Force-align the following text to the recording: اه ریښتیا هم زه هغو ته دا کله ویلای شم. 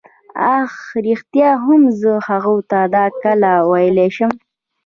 اه 0.55 0.69
ریښتیا 1.05 1.49
هم 1.65 1.81
زه 1.99 2.11
هغو 2.27 2.57
ته 2.69 2.79
دا 2.95 3.05
کله 3.21 3.51
ویلای 3.71 4.09
شم. 4.15 4.31